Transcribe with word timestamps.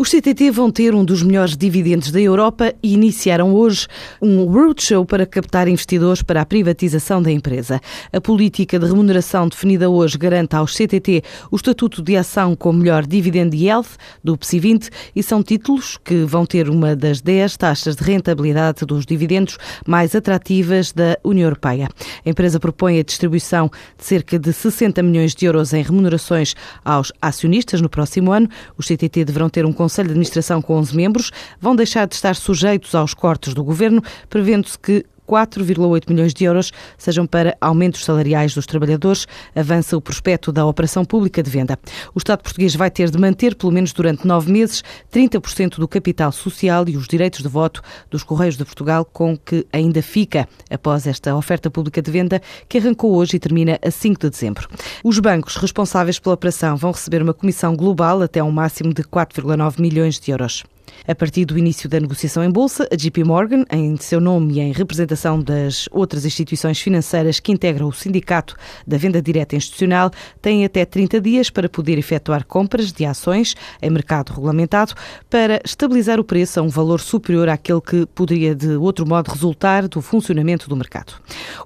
Os 0.00 0.10
CTT 0.10 0.52
vão 0.52 0.70
ter 0.70 0.94
um 0.94 1.04
dos 1.04 1.24
melhores 1.24 1.56
dividendos 1.56 2.12
da 2.12 2.20
Europa 2.20 2.72
e 2.80 2.94
iniciaram 2.94 3.52
hoje 3.52 3.88
um 4.22 4.44
roadshow 4.44 5.04
para 5.04 5.26
captar 5.26 5.66
investidores 5.66 6.22
para 6.22 6.40
a 6.40 6.46
privatização 6.46 7.20
da 7.20 7.32
empresa. 7.32 7.80
A 8.12 8.20
política 8.20 8.78
de 8.78 8.86
remuneração 8.86 9.48
definida 9.48 9.90
hoje 9.90 10.16
garante 10.16 10.54
aos 10.54 10.76
CTT 10.76 11.24
o 11.50 11.56
estatuto 11.56 12.00
de 12.00 12.16
ação 12.16 12.54
com 12.54 12.72
melhor 12.72 13.04
dividend 13.04 13.56
yield 13.56 13.88
do 14.22 14.38
PSI 14.38 14.60
20 14.60 14.90
e 15.16 15.22
são 15.24 15.42
títulos 15.42 15.98
que 16.04 16.24
vão 16.24 16.46
ter 16.46 16.70
uma 16.70 16.94
das 16.94 17.20
10 17.20 17.56
taxas 17.56 17.96
de 17.96 18.04
rentabilidade 18.04 18.86
dos 18.86 19.04
dividendos 19.04 19.58
mais 19.84 20.14
atrativas 20.14 20.92
da 20.92 21.18
União 21.24 21.46
Europeia. 21.46 21.88
A 22.24 22.30
empresa 22.30 22.60
propõe 22.60 23.00
a 23.00 23.02
distribuição 23.02 23.68
de 23.98 24.04
cerca 24.04 24.38
de 24.38 24.52
60 24.52 25.02
milhões 25.02 25.34
de 25.34 25.44
euros 25.44 25.72
em 25.72 25.82
remunerações 25.82 26.54
aos 26.84 27.12
acionistas 27.20 27.80
no 27.80 27.88
próximo 27.88 28.30
ano. 28.30 28.48
Os 28.76 28.86
CTT 28.86 29.24
deverão 29.24 29.48
ter 29.50 29.66
um 29.66 29.72
Conselho 29.88 30.08
de 30.08 30.12
Administração 30.12 30.60
com 30.60 30.74
11 30.74 30.94
membros 30.94 31.30
vão 31.58 31.74
deixar 31.74 32.06
de 32.06 32.14
estar 32.14 32.36
sujeitos 32.36 32.94
aos 32.94 33.14
cortes 33.14 33.54
do 33.54 33.64
governo, 33.64 34.02
prevendo-se 34.28 34.78
que 34.78 35.02
4,8 35.28 36.08
milhões 36.08 36.32
de 36.32 36.44
euros 36.44 36.72
sejam 36.96 37.26
para 37.26 37.56
aumentos 37.60 38.04
salariais 38.04 38.54
dos 38.54 38.64
trabalhadores, 38.64 39.26
avança 39.54 39.96
o 39.96 40.00
prospecto 40.00 40.50
da 40.50 40.64
operação 40.64 41.04
pública 41.04 41.42
de 41.42 41.50
venda. 41.50 41.78
O 42.14 42.18
Estado 42.18 42.42
português 42.42 42.74
vai 42.74 42.90
ter 42.90 43.10
de 43.10 43.18
manter, 43.18 43.54
pelo 43.54 43.72
menos 43.72 43.92
durante 43.92 44.26
nove 44.26 44.50
meses, 44.50 44.82
30% 45.12 45.76
do 45.76 45.86
capital 45.86 46.32
social 46.32 46.88
e 46.88 46.96
os 46.96 47.06
direitos 47.06 47.42
de 47.42 47.48
voto 47.48 47.82
dos 48.10 48.22
Correios 48.22 48.56
de 48.56 48.64
Portugal, 48.64 49.04
com 49.04 49.36
que 49.36 49.66
ainda 49.72 50.00
fica 50.00 50.48
após 50.70 51.06
esta 51.06 51.36
oferta 51.36 51.70
pública 51.70 52.00
de 52.00 52.10
venda, 52.10 52.40
que 52.68 52.78
arrancou 52.78 53.14
hoje 53.14 53.36
e 53.36 53.38
termina 53.38 53.78
a 53.84 53.90
5 53.90 54.20
de 54.20 54.30
dezembro. 54.30 54.68
Os 55.04 55.18
bancos 55.18 55.56
responsáveis 55.56 56.18
pela 56.18 56.34
operação 56.34 56.76
vão 56.76 56.92
receber 56.92 57.22
uma 57.22 57.34
comissão 57.34 57.76
global 57.76 58.22
até 58.22 58.42
um 58.42 58.50
máximo 58.50 58.94
de 58.94 59.02
4,9 59.02 59.80
milhões 59.80 60.18
de 60.18 60.30
euros. 60.30 60.64
A 61.06 61.14
partir 61.14 61.44
do 61.44 61.58
início 61.58 61.88
da 61.88 61.98
negociação 61.98 62.44
em 62.44 62.50
bolsa, 62.50 62.88
a 62.92 62.96
JP 62.96 63.24
Morgan, 63.24 63.64
em 63.70 63.96
seu 63.96 64.20
nome 64.20 64.54
e 64.54 64.60
em 64.60 64.72
representação 64.72 65.40
das 65.40 65.88
outras 65.90 66.24
instituições 66.24 66.80
financeiras 66.80 67.40
que 67.40 67.52
integram 67.52 67.88
o 67.88 67.92
sindicato 67.92 68.56
da 68.86 68.96
venda 68.96 69.20
direta 69.22 69.56
institucional, 69.56 70.10
tem 70.40 70.64
até 70.64 70.84
30 70.84 71.20
dias 71.20 71.50
para 71.50 71.68
poder 71.68 71.98
efetuar 71.98 72.44
compras 72.44 72.92
de 72.92 73.04
ações 73.04 73.54
em 73.80 73.90
mercado 73.90 74.32
regulamentado 74.32 74.94
para 75.30 75.60
estabilizar 75.64 76.20
o 76.20 76.24
preço 76.24 76.60
a 76.60 76.62
um 76.62 76.68
valor 76.68 77.00
superior 77.00 77.48
àquele 77.48 77.80
que 77.80 78.06
poderia 78.06 78.54
de 78.54 78.76
outro 78.76 79.06
modo 79.06 79.30
resultar 79.30 79.88
do 79.88 80.00
funcionamento 80.00 80.68
do 80.68 80.76
mercado. 80.76 81.14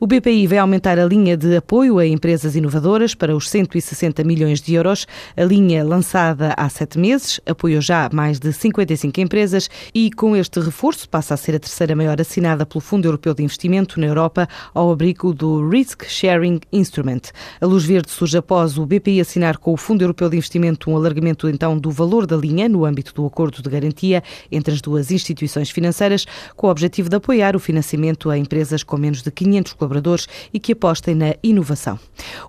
O 0.00 0.06
BPI 0.06 0.47
vai 0.47 0.59
aumentar 0.59 0.98
a 0.98 1.05
linha 1.05 1.37
de 1.37 1.56
apoio 1.56 1.98
a 1.98 2.06
empresas 2.06 2.56
inovadoras 2.56 3.15
para 3.15 3.34
os 3.34 3.48
160 3.50 4.23
milhões 4.25 4.61
de 4.61 4.75
euros. 4.75 5.06
A 5.37 5.45
linha 5.45 5.84
lançada 5.84 6.55
há 6.56 6.69
sete 6.69 6.98
meses 6.98 7.41
apoiou 7.47 7.81
já 7.81 8.09
mais 8.12 8.39
de 8.39 8.53
55 8.53 8.83
25 9.13 9.21
empresas 9.21 9.71
e, 9.95 10.11
com 10.11 10.35
este 10.35 10.59
reforço, 10.59 11.09
passa 11.09 11.35
a 11.35 11.37
ser 11.37 11.55
a 11.55 11.59
terceira 11.59 11.95
maior 11.95 12.21
assinada 12.21 12.65
pelo 12.65 12.81
Fundo 12.81 13.07
Europeu 13.07 13.35
de 13.35 13.43
Investimento 13.43 14.01
na 14.01 14.07
Europa 14.07 14.49
ao 14.75 14.91
abrigo 14.91 15.35
do 15.35 15.69
Risk 15.69 16.05
Sharing 16.05 16.61
Instrument. 16.73 17.21
A 17.61 17.67
luz 17.67 17.85
verde 17.85 18.11
surge 18.11 18.37
após 18.39 18.79
o 18.79 18.87
BPI 18.87 19.21
assinar 19.21 19.59
com 19.59 19.73
o 19.73 19.77
Fundo 19.77 20.03
Europeu 20.03 20.29
de 20.29 20.37
Investimento 20.37 20.91
um 20.91 20.97
alargamento 20.97 21.49
então 21.49 21.79
do 21.79 21.91
valor 21.91 22.27
da 22.27 22.37
linha 22.37 22.69
no 22.69 22.85
âmbito 22.85 23.13
do 23.15 23.27
acordo 23.27 23.63
de 23.63 23.69
garantia 23.69 24.23
entre 24.51 24.75
as 24.75 24.81
duas 24.81 25.11
instituições 25.11 25.71
financeiras, 25.71 26.27
com 26.57 26.67
o 26.67 26.71
objetivo 26.71 27.09
de 27.09 27.17
apoiar 27.17 27.55
o 27.55 27.61
financiamento 27.61 28.31
a 28.31 28.39
empresas 28.39 28.83
com 28.83 28.97
menos 28.97 29.23
de 29.23 29.31
500 29.31 29.75
colaboradores 29.75 30.27
e 30.53 30.59
que 30.59 30.73
apostem 30.73 31.15
na 31.15 31.35
inovação. 31.43 31.99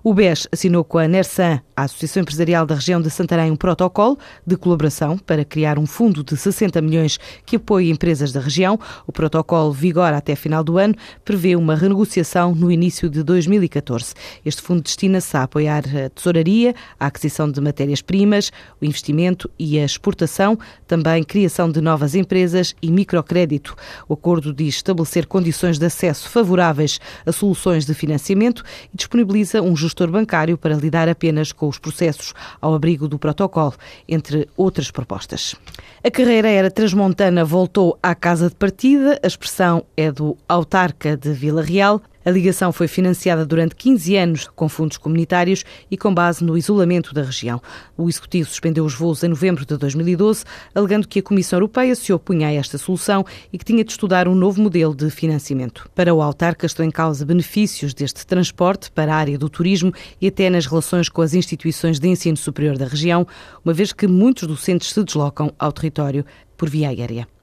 O 0.02 0.14
BES 0.14 0.48
assinou 0.50 0.84
com 0.84 0.98
a 0.98 1.06
NERSAN, 1.06 1.60
a 1.76 1.82
Associação 1.82 2.22
Empresarial 2.22 2.64
da 2.64 2.74
Região 2.74 3.00
de 3.00 3.10
Santarém, 3.10 3.50
um 3.50 3.56
protocolo 3.56 4.18
de 4.46 4.56
colaboração 4.56 5.18
para 5.18 5.44
criar 5.44 5.78
um 5.78 5.86
fundo 5.86 6.22
de 6.22 6.36
60 6.54 6.80
milhões 6.80 7.18
que 7.44 7.56
apoia 7.56 7.90
empresas 7.90 8.32
da 8.32 8.40
região. 8.40 8.78
O 9.06 9.12
protocolo 9.12 9.72
vigora 9.72 10.16
até 10.16 10.34
final 10.34 10.62
do 10.62 10.78
ano, 10.78 10.94
prevê 11.24 11.56
uma 11.56 11.74
renegociação 11.74 12.54
no 12.54 12.70
início 12.70 13.08
de 13.08 13.22
2014. 13.22 14.14
Este 14.44 14.62
fundo 14.62 14.82
destina-se 14.82 15.36
a 15.36 15.42
apoiar 15.42 15.82
a 15.86 16.08
tesouraria, 16.08 16.74
a 16.98 17.06
aquisição 17.06 17.50
de 17.50 17.60
matérias-primas, 17.60 18.50
o 18.80 18.84
investimento 18.84 19.50
e 19.58 19.78
a 19.78 19.84
exportação, 19.84 20.58
também 20.86 21.22
criação 21.22 21.70
de 21.70 21.80
novas 21.80 22.14
empresas 22.14 22.74
e 22.80 22.90
microcrédito. 22.90 23.74
O 24.08 24.14
acordo 24.14 24.52
diz 24.52 24.76
estabelecer 24.76 25.26
condições 25.26 25.78
de 25.78 25.86
acesso 25.86 26.28
favoráveis 26.28 27.00
a 27.26 27.32
soluções 27.32 27.84
de 27.84 27.94
financiamento 27.94 28.62
e 28.92 28.96
disponibiliza 28.96 29.62
um 29.62 29.76
gestor 29.76 30.10
bancário 30.10 30.56
para 30.56 30.76
lidar 30.76 31.08
apenas 31.08 31.52
com 31.52 31.68
os 31.68 31.78
processos 31.78 32.32
ao 32.60 32.74
abrigo 32.74 33.08
do 33.08 33.18
protocolo, 33.18 33.74
entre 34.08 34.48
outras 34.56 34.90
propostas. 34.90 35.54
A 36.02 36.10
carreira 36.10 36.43
primeira 36.44 36.66
era 36.66 36.70
transmontana 36.70 37.42
voltou 37.42 37.98
à 38.02 38.14
casa 38.14 38.50
de 38.50 38.54
partida. 38.54 39.18
A 39.22 39.26
expressão 39.26 39.82
é 39.96 40.12
do 40.12 40.36
autarca 40.46 41.16
de 41.16 41.32
Vila 41.32 41.62
Real. 41.62 42.02
A 42.24 42.30
ligação 42.30 42.72
foi 42.72 42.88
financiada 42.88 43.44
durante 43.44 43.76
15 43.76 44.16
anos 44.16 44.48
com 44.56 44.66
fundos 44.66 44.96
comunitários 44.96 45.62
e 45.90 45.96
com 45.98 46.14
base 46.14 46.42
no 46.42 46.56
isolamento 46.56 47.12
da 47.12 47.22
região. 47.22 47.60
O 47.98 48.08
Executivo 48.08 48.48
suspendeu 48.48 48.82
os 48.82 48.94
voos 48.94 49.22
em 49.22 49.28
novembro 49.28 49.66
de 49.66 49.76
2012, 49.76 50.44
alegando 50.74 51.06
que 51.06 51.18
a 51.18 51.22
Comissão 51.22 51.58
Europeia 51.58 51.94
se 51.94 52.14
opunha 52.14 52.48
a 52.48 52.52
esta 52.52 52.78
solução 52.78 53.26
e 53.52 53.58
que 53.58 53.64
tinha 53.64 53.84
de 53.84 53.90
estudar 53.90 54.26
um 54.26 54.34
novo 54.34 54.62
modelo 54.62 54.94
de 54.94 55.10
financiamento. 55.10 55.86
Para 55.94 56.14
o 56.14 56.22
autarca 56.22 56.64
estão 56.64 56.86
em 56.86 56.90
causa 56.90 57.26
benefícios 57.26 57.92
deste 57.92 58.26
transporte 58.26 58.90
para 58.90 59.12
a 59.12 59.16
área 59.16 59.36
do 59.36 59.50
turismo 59.50 59.92
e 60.18 60.26
até 60.26 60.48
nas 60.48 60.64
relações 60.64 61.10
com 61.10 61.20
as 61.20 61.34
instituições 61.34 61.98
de 61.98 62.08
ensino 62.08 62.38
superior 62.38 62.78
da 62.78 62.86
região, 62.86 63.26
uma 63.62 63.74
vez 63.74 63.92
que 63.92 64.06
muitos 64.06 64.48
docentes 64.48 64.90
se 64.90 65.04
deslocam 65.04 65.52
ao 65.58 65.72
território 65.72 66.24
por 66.56 66.70
via 66.70 66.88
aérea. 66.88 67.33